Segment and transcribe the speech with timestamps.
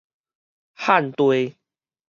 [0.73, 1.53] 旱地